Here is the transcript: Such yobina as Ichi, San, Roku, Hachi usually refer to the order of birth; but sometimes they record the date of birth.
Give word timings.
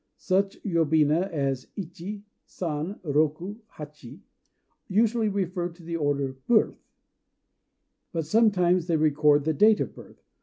Such 0.17 0.57
yobina 0.63 1.29
as 1.29 1.67
Ichi, 1.75 2.23
San, 2.47 2.99
Roku, 3.03 3.57
Hachi 3.77 4.21
usually 4.87 5.29
refer 5.29 5.69
to 5.69 5.83
the 5.83 5.95
order 5.97 6.27
of 6.29 6.47
birth; 6.47 6.83
but 8.11 8.25
sometimes 8.25 8.87
they 8.87 8.97
record 8.97 9.43
the 9.43 9.53
date 9.53 9.79
of 9.79 9.93
birth. 9.93 10.23